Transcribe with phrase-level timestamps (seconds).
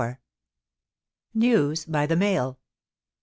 [1.35, 2.55] NEWS BY THE MAII.